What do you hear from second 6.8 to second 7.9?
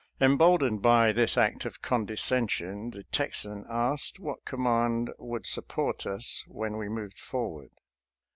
moved forward.